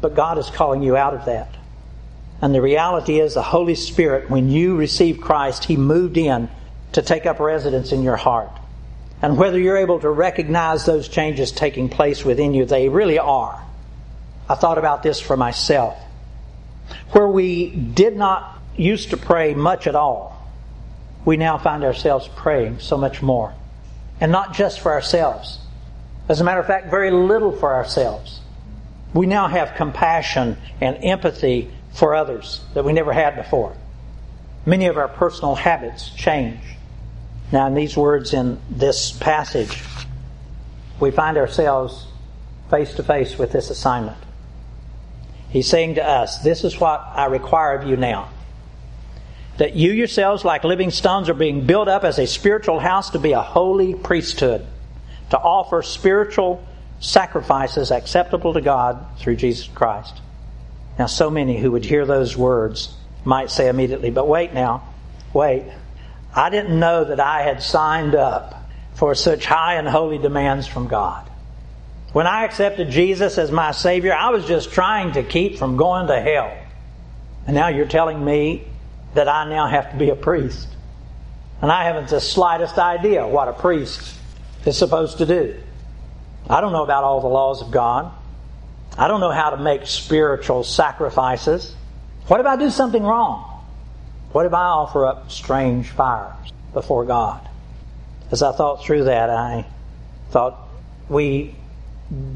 But 0.00 0.14
God 0.14 0.38
is 0.38 0.48
calling 0.48 0.82
you 0.82 0.96
out 0.96 1.14
of 1.14 1.26
that. 1.26 1.54
And 2.40 2.54
the 2.54 2.62
reality 2.62 3.20
is, 3.20 3.34
the 3.34 3.42
Holy 3.42 3.74
Spirit, 3.74 4.28
when 4.30 4.50
you 4.50 4.76
received 4.76 5.20
Christ, 5.20 5.64
He 5.64 5.76
moved 5.76 6.16
in 6.16 6.48
to 6.92 7.02
take 7.02 7.24
up 7.26 7.40
residence 7.40 7.92
in 7.92 8.02
your 8.02 8.16
heart. 8.16 8.50
And 9.22 9.38
whether 9.38 9.58
you're 9.58 9.76
able 9.76 10.00
to 10.00 10.10
recognize 10.10 10.84
those 10.84 11.08
changes 11.08 11.52
taking 11.52 11.88
place 11.88 12.24
within 12.24 12.54
you, 12.54 12.64
they 12.64 12.88
really 12.88 13.20
are. 13.20 13.64
I 14.48 14.56
thought 14.56 14.78
about 14.78 15.04
this 15.04 15.20
for 15.20 15.36
myself. 15.36 15.96
Where 17.12 17.28
we 17.28 17.70
did 17.70 18.16
not 18.16 18.58
used 18.76 19.10
to 19.10 19.16
pray 19.16 19.54
much 19.54 19.86
at 19.86 19.94
all, 19.94 20.50
we 21.24 21.36
now 21.36 21.56
find 21.56 21.84
ourselves 21.84 22.28
praying 22.34 22.80
so 22.80 22.96
much 22.98 23.22
more. 23.22 23.54
And 24.20 24.32
not 24.32 24.54
just 24.54 24.80
for 24.80 24.92
ourselves. 24.92 25.58
As 26.28 26.40
a 26.40 26.44
matter 26.44 26.60
of 26.60 26.66
fact, 26.66 26.90
very 26.90 27.12
little 27.12 27.52
for 27.52 27.72
ourselves. 27.72 28.40
We 29.14 29.26
now 29.26 29.46
have 29.46 29.76
compassion 29.76 30.56
and 30.80 30.96
empathy 31.02 31.70
for 31.92 32.14
others 32.14 32.60
that 32.74 32.84
we 32.84 32.92
never 32.92 33.12
had 33.12 33.36
before. 33.36 33.76
Many 34.66 34.86
of 34.86 34.96
our 34.96 35.08
personal 35.08 35.54
habits 35.54 36.10
change. 36.10 36.60
Now, 37.52 37.66
in 37.66 37.74
these 37.74 37.96
words 37.96 38.32
in 38.32 38.58
this 38.70 39.12
passage, 39.12 39.82
we 40.98 41.10
find 41.10 41.36
ourselves 41.36 42.06
face 42.70 42.94
to 42.94 43.02
face 43.02 43.38
with 43.38 43.52
this 43.52 43.68
assignment. 43.68 44.16
He's 45.50 45.68
saying 45.68 45.96
to 45.96 46.04
us, 46.04 46.38
This 46.38 46.64
is 46.64 46.80
what 46.80 47.00
I 47.14 47.26
require 47.26 47.76
of 47.76 47.86
you 47.86 47.96
now. 47.96 48.30
That 49.58 49.76
you 49.76 49.92
yourselves, 49.92 50.46
like 50.46 50.64
living 50.64 50.90
stones, 50.90 51.28
are 51.28 51.34
being 51.34 51.66
built 51.66 51.88
up 51.88 52.04
as 52.04 52.18
a 52.18 52.26
spiritual 52.26 52.80
house 52.80 53.10
to 53.10 53.18
be 53.18 53.32
a 53.32 53.42
holy 53.42 53.94
priesthood, 53.94 54.66
to 55.28 55.38
offer 55.38 55.82
spiritual 55.82 56.66
sacrifices 57.00 57.90
acceptable 57.90 58.54
to 58.54 58.62
God 58.62 59.04
through 59.18 59.36
Jesus 59.36 59.68
Christ. 59.68 60.22
Now, 60.98 61.06
so 61.06 61.28
many 61.28 61.58
who 61.58 61.72
would 61.72 61.84
hear 61.84 62.06
those 62.06 62.34
words 62.34 62.94
might 63.24 63.50
say 63.50 63.68
immediately, 63.68 64.10
but 64.10 64.26
wait 64.26 64.54
now, 64.54 64.88
wait. 65.34 65.64
I 66.34 66.50
didn't 66.50 66.78
know 66.78 67.04
that 67.04 67.20
I 67.20 67.42
had 67.42 67.62
signed 67.62 68.14
up 68.14 68.54
for 68.94 69.14
such 69.14 69.44
high 69.44 69.74
and 69.74 69.88
holy 69.88 70.18
demands 70.18 70.66
from 70.66 70.88
God. 70.88 71.28
When 72.12 72.26
I 72.26 72.44
accepted 72.44 72.90
Jesus 72.90 73.38
as 73.38 73.50
my 73.50 73.72
Savior, 73.72 74.14
I 74.14 74.30
was 74.30 74.46
just 74.46 74.72
trying 74.72 75.12
to 75.12 75.22
keep 75.22 75.58
from 75.58 75.76
going 75.76 76.08
to 76.08 76.20
hell. 76.20 76.56
And 77.46 77.54
now 77.54 77.68
you're 77.68 77.86
telling 77.86 78.22
me 78.22 78.64
that 79.14 79.28
I 79.28 79.48
now 79.48 79.66
have 79.66 79.90
to 79.92 79.96
be 79.96 80.10
a 80.10 80.16
priest. 80.16 80.68
And 81.60 81.70
I 81.70 81.84
haven't 81.84 82.08
the 82.08 82.20
slightest 82.20 82.78
idea 82.78 83.26
what 83.26 83.48
a 83.48 83.52
priest 83.52 84.14
is 84.66 84.76
supposed 84.76 85.18
to 85.18 85.26
do. 85.26 85.60
I 86.48 86.60
don't 86.60 86.72
know 86.72 86.84
about 86.84 87.04
all 87.04 87.20
the 87.20 87.28
laws 87.28 87.62
of 87.62 87.70
God. 87.70 88.12
I 88.98 89.08
don't 89.08 89.20
know 89.20 89.30
how 89.30 89.50
to 89.50 89.56
make 89.56 89.86
spiritual 89.86 90.64
sacrifices. 90.64 91.74
What 92.26 92.40
if 92.40 92.46
I 92.46 92.56
do 92.56 92.68
something 92.68 93.02
wrong? 93.02 93.51
What 94.32 94.46
if 94.46 94.54
I 94.54 94.64
offer 94.64 95.06
up 95.06 95.30
strange 95.30 95.90
fires 95.90 96.52
before 96.72 97.04
God? 97.04 97.48
As 98.30 98.42
I 98.42 98.52
thought 98.52 98.82
through 98.82 99.04
that, 99.04 99.28
I 99.28 99.66
thought 100.30 100.68
we 101.08 101.54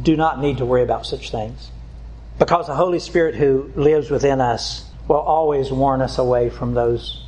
do 0.03 0.15
not 0.17 0.41
need 0.41 0.59
to 0.59 0.67
worry 0.67 0.83
about 0.83 1.07
such 1.07 1.31
things. 1.31 1.71
Because 2.39 2.67
the 2.67 2.75
Holy 2.75 2.99
Spirit 2.99 3.35
who 3.35 3.73
lives 3.75 4.11
within 4.11 4.43
us 4.43 4.85
will 5.09 5.17
always 5.17 5.71
warn 5.71 6.03
us 6.03 6.19
away 6.19 6.51
from 6.51 6.75
those 6.75 7.25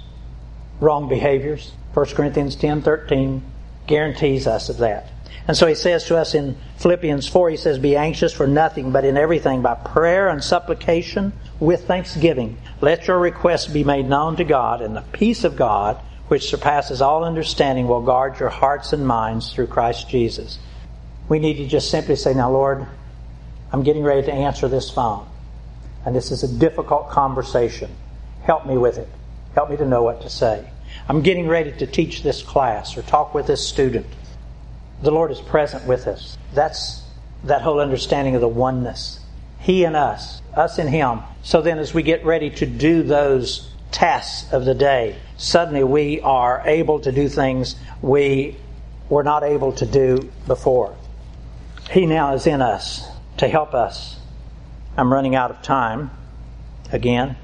wrong 0.80 1.08
behaviors. 1.08 1.72
1 1.94 2.06
Corinthians 2.08 2.54
10 2.54 2.82
13 2.82 3.42
guarantees 3.86 4.46
us 4.46 4.68
of 4.68 4.76
that. 4.78 5.08
And 5.46 5.56
so 5.56 5.66
he 5.66 5.74
says 5.74 6.04
to 6.04 6.16
us 6.16 6.34
in 6.34 6.56
Philippians 6.76 7.26
4, 7.26 7.50
he 7.50 7.56
says, 7.56 7.78
Be 7.78 7.96
anxious 7.96 8.32
for 8.32 8.46
nothing, 8.46 8.92
but 8.92 9.04
in 9.04 9.16
everything 9.16 9.62
by 9.62 9.74
prayer 9.74 10.28
and 10.28 10.44
supplication 10.44 11.32
with 11.58 11.86
thanksgiving. 11.86 12.58
Let 12.80 13.06
your 13.06 13.18
requests 13.18 13.66
be 13.66 13.82
made 13.82 14.08
known 14.08 14.36
to 14.36 14.44
God, 14.44 14.82
and 14.82 14.94
the 14.94 15.04
peace 15.12 15.44
of 15.44 15.56
God, 15.56 15.96
which 16.28 16.50
surpasses 16.50 17.00
all 17.00 17.24
understanding, 17.24 17.88
will 17.88 18.02
guard 18.02 18.38
your 18.38 18.50
hearts 18.50 18.92
and 18.92 19.06
minds 19.06 19.52
through 19.52 19.68
Christ 19.68 20.08
Jesus. 20.10 20.58
We 21.28 21.38
need 21.38 21.54
to 21.54 21.66
just 21.66 21.90
simply 21.90 22.16
say, 22.16 22.34
Now, 22.34 22.50
Lord, 22.50 22.86
I'm 23.72 23.82
getting 23.82 24.02
ready 24.02 24.22
to 24.22 24.32
answer 24.32 24.68
this 24.68 24.90
phone. 24.90 25.26
And 26.04 26.14
this 26.14 26.30
is 26.30 26.42
a 26.42 26.48
difficult 26.48 27.10
conversation. 27.10 27.90
Help 28.42 28.66
me 28.66 28.78
with 28.78 28.98
it. 28.98 29.08
Help 29.54 29.70
me 29.70 29.76
to 29.76 29.86
know 29.86 30.02
what 30.02 30.22
to 30.22 30.30
say. 30.30 30.70
I'm 31.08 31.22
getting 31.22 31.48
ready 31.48 31.72
to 31.72 31.86
teach 31.86 32.22
this 32.22 32.42
class 32.42 32.96
or 32.96 33.02
talk 33.02 33.34
with 33.34 33.46
this 33.46 33.66
student 33.66 34.06
the 35.02 35.10
Lord 35.10 35.30
is 35.30 35.40
present 35.40 35.86
with 35.86 36.06
us. 36.06 36.36
That's 36.54 37.02
that 37.44 37.62
whole 37.62 37.80
understanding 37.80 38.34
of 38.34 38.40
the 38.40 38.48
oneness. 38.48 39.20
He 39.60 39.84
and 39.84 39.96
us, 39.96 40.42
us 40.54 40.78
and 40.78 40.88
Him. 40.88 41.20
So 41.42 41.62
then, 41.62 41.78
as 41.78 41.94
we 41.94 42.02
get 42.02 42.24
ready 42.24 42.50
to 42.50 42.66
do 42.66 43.02
those 43.02 43.70
tasks 43.90 44.52
of 44.52 44.64
the 44.64 44.74
day, 44.74 45.16
suddenly 45.36 45.84
we 45.84 46.20
are 46.20 46.62
able 46.64 47.00
to 47.00 47.12
do 47.12 47.28
things 47.28 47.76
we 48.02 48.56
were 49.08 49.24
not 49.24 49.42
able 49.42 49.72
to 49.72 49.86
do 49.86 50.30
before. 50.46 50.96
He 51.90 52.06
now 52.06 52.34
is 52.34 52.46
in 52.46 52.60
us 52.60 53.08
to 53.38 53.48
help 53.48 53.74
us. 53.74 54.18
I'm 54.96 55.12
running 55.12 55.34
out 55.34 55.50
of 55.50 55.62
time 55.62 56.10
again. 56.92 57.36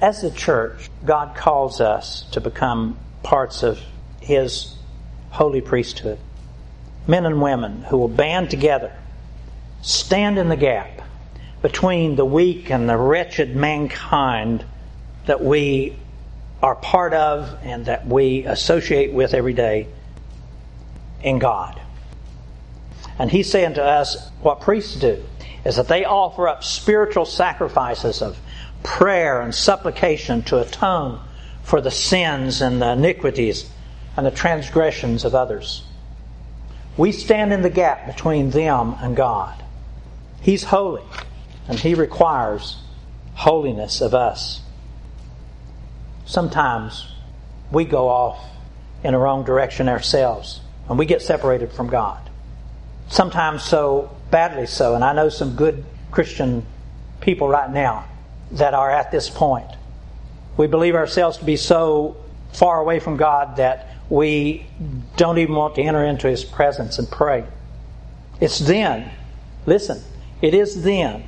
As 0.00 0.20
the 0.20 0.30
church, 0.30 0.90
God 1.04 1.36
calls 1.36 1.80
us 1.80 2.24
to 2.32 2.40
become 2.40 2.98
parts 3.22 3.62
of 3.62 3.80
His 4.20 4.73
holy 5.34 5.60
priesthood. 5.60 6.18
Men 7.08 7.26
and 7.26 7.42
women 7.42 7.82
who 7.82 7.98
will 7.98 8.08
band 8.08 8.50
together, 8.50 8.92
stand 9.82 10.38
in 10.38 10.48
the 10.48 10.56
gap 10.56 11.02
between 11.60 12.14
the 12.14 12.24
weak 12.24 12.70
and 12.70 12.88
the 12.88 12.96
wretched 12.96 13.56
mankind 13.56 14.64
that 15.26 15.42
we 15.42 15.96
are 16.62 16.76
part 16.76 17.12
of 17.12 17.58
and 17.62 17.86
that 17.86 18.06
we 18.06 18.44
associate 18.44 19.12
with 19.12 19.34
every 19.34 19.52
day 19.52 19.88
in 21.22 21.40
God. 21.40 21.80
And 23.18 23.28
he's 23.28 23.50
saying 23.50 23.74
to 23.74 23.82
us 23.82 24.30
what 24.40 24.60
priests 24.60 24.94
do 24.94 25.22
is 25.64 25.76
that 25.76 25.88
they 25.88 26.04
offer 26.04 26.48
up 26.48 26.62
spiritual 26.62 27.24
sacrifices 27.24 28.22
of 28.22 28.38
prayer 28.84 29.40
and 29.40 29.52
supplication 29.52 30.42
to 30.42 30.60
atone 30.60 31.20
for 31.64 31.80
the 31.80 31.90
sins 31.90 32.60
and 32.60 32.80
the 32.80 32.92
iniquities 32.92 33.68
and 34.16 34.24
the 34.26 34.30
transgressions 34.30 35.24
of 35.24 35.34
others. 35.34 35.84
We 36.96 37.12
stand 37.12 37.52
in 37.52 37.62
the 37.62 37.70
gap 37.70 38.06
between 38.06 38.50
them 38.50 38.96
and 39.00 39.16
God. 39.16 39.62
He's 40.40 40.64
holy, 40.64 41.02
and 41.68 41.78
He 41.78 41.94
requires 41.94 42.76
holiness 43.34 44.00
of 44.00 44.14
us. 44.14 44.60
Sometimes 46.26 47.06
we 47.70 47.84
go 47.84 48.08
off 48.08 48.38
in 49.02 49.14
a 49.14 49.18
wrong 49.18 49.44
direction 49.44 49.88
ourselves 49.88 50.60
and 50.88 50.98
we 50.98 51.06
get 51.06 51.22
separated 51.22 51.72
from 51.72 51.88
God. 51.88 52.30
Sometimes 53.08 53.62
so 53.62 54.16
badly 54.30 54.66
so, 54.66 54.94
and 54.94 55.04
I 55.04 55.12
know 55.12 55.28
some 55.28 55.56
good 55.56 55.84
Christian 56.10 56.64
people 57.20 57.48
right 57.48 57.70
now 57.70 58.06
that 58.52 58.74
are 58.74 58.90
at 58.90 59.10
this 59.10 59.28
point. 59.28 59.68
We 60.56 60.66
believe 60.66 60.94
ourselves 60.94 61.38
to 61.38 61.44
be 61.44 61.56
so 61.56 62.16
far 62.52 62.80
away 62.80 63.00
from 63.00 63.16
God 63.16 63.56
that 63.56 63.88
we 64.08 64.66
don't 65.16 65.38
even 65.38 65.54
want 65.54 65.74
to 65.76 65.82
enter 65.82 66.04
into 66.04 66.28
His 66.28 66.44
presence 66.44 66.98
and 66.98 67.10
pray. 67.10 67.44
It's 68.40 68.58
then, 68.58 69.10
listen, 69.66 70.02
it 70.42 70.54
is 70.54 70.82
then 70.82 71.24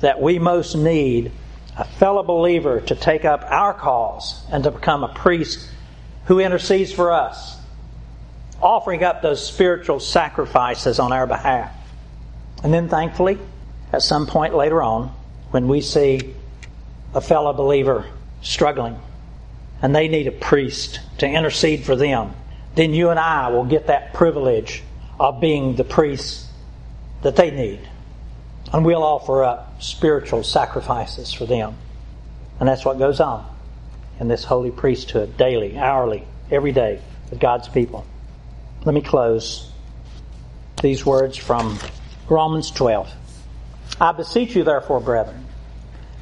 that 0.00 0.20
we 0.20 0.38
most 0.38 0.74
need 0.74 1.32
a 1.76 1.84
fellow 1.84 2.22
believer 2.22 2.80
to 2.80 2.94
take 2.94 3.24
up 3.24 3.44
our 3.48 3.74
cause 3.74 4.44
and 4.50 4.64
to 4.64 4.70
become 4.70 5.02
a 5.02 5.12
priest 5.12 5.68
who 6.26 6.40
intercedes 6.40 6.92
for 6.92 7.12
us, 7.12 7.58
offering 8.62 9.02
up 9.02 9.20
those 9.20 9.44
spiritual 9.44 10.00
sacrifices 10.00 10.98
on 10.98 11.12
our 11.12 11.26
behalf. 11.26 11.72
And 12.62 12.72
then, 12.72 12.88
thankfully, 12.88 13.38
at 13.92 14.02
some 14.02 14.26
point 14.26 14.54
later 14.54 14.82
on, 14.82 15.14
when 15.50 15.68
we 15.68 15.80
see 15.80 16.34
a 17.12 17.20
fellow 17.20 17.52
believer 17.52 18.06
struggling 18.42 18.98
and 19.84 19.94
they 19.94 20.08
need 20.08 20.26
a 20.26 20.32
priest 20.32 20.98
to 21.18 21.28
intercede 21.28 21.84
for 21.84 21.94
them, 21.94 22.34
then 22.74 22.94
you 22.94 23.10
and 23.10 23.20
I 23.20 23.50
will 23.50 23.66
get 23.66 23.88
that 23.88 24.14
privilege 24.14 24.82
of 25.20 25.42
being 25.42 25.76
the 25.76 25.84
priests 25.84 26.48
that 27.20 27.36
they 27.36 27.50
need. 27.50 27.86
And 28.72 28.86
we'll 28.86 29.02
offer 29.02 29.44
up 29.44 29.82
spiritual 29.82 30.42
sacrifices 30.42 31.34
for 31.34 31.44
them. 31.44 31.76
And 32.58 32.66
that's 32.66 32.82
what 32.82 32.98
goes 32.98 33.20
on 33.20 33.46
in 34.18 34.26
this 34.26 34.42
holy 34.42 34.70
priesthood 34.70 35.36
daily, 35.36 35.76
hourly, 35.76 36.26
every 36.50 36.72
day 36.72 37.02
with 37.28 37.38
God's 37.38 37.68
people. 37.68 38.06
Let 38.86 38.94
me 38.94 39.02
close 39.02 39.70
these 40.80 41.04
words 41.04 41.36
from 41.36 41.78
Romans 42.30 42.70
12. 42.70 43.12
I 44.00 44.12
beseech 44.12 44.56
you, 44.56 44.64
therefore, 44.64 45.00
brethren, 45.00 45.44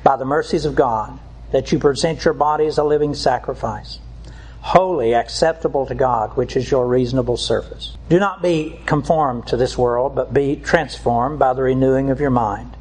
by 0.02 0.16
the 0.16 0.24
mercies 0.24 0.64
of 0.64 0.74
God, 0.74 1.20
that 1.52 1.70
you 1.70 1.78
present 1.78 2.24
your 2.24 2.34
body 2.34 2.66
as 2.66 2.78
a 2.78 2.84
living 2.84 3.14
sacrifice, 3.14 3.98
holy, 4.60 5.14
acceptable 5.14 5.86
to 5.86 5.94
God, 5.94 6.36
which 6.36 6.56
is 6.56 6.70
your 6.70 6.86
reasonable 6.86 7.36
service. 7.36 7.96
Do 8.08 8.18
not 8.18 8.42
be 8.42 8.80
conformed 8.86 9.46
to 9.48 9.56
this 9.56 9.78
world, 9.78 10.14
but 10.14 10.34
be 10.34 10.56
transformed 10.56 11.38
by 11.38 11.52
the 11.52 11.62
renewing 11.62 12.10
of 12.10 12.20
your 12.20 12.30
mind, 12.30 12.76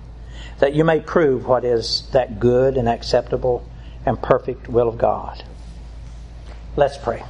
that 0.60 0.74
you 0.74 0.84
may 0.84 1.00
prove 1.00 1.46
what 1.46 1.64
is 1.64 2.08
that 2.12 2.40
good 2.40 2.78
and 2.78 2.88
acceptable 2.90 3.68
and 4.06 4.22
perfect 4.22 4.68
will 4.68 4.88
of 4.88 4.98
God. 4.98 5.44
Let's 6.76 6.98
pray. 6.98 7.24